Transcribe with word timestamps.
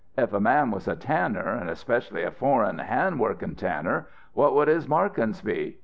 If 0.17 0.33
a 0.33 0.39
man 0.39 0.71
was 0.71 0.87
a 0.87 0.95
tanner, 0.95 1.47
and 1.49 1.69
especially 1.69 2.23
a 2.23 2.31
foreign, 2.31 2.79
hand 2.79 3.19
workin' 3.19 3.53
tanner, 3.53 4.07
what 4.33 4.55
would 4.55 4.67
his 4.67 4.87
markin's 4.87 5.41
be? 5.41 5.77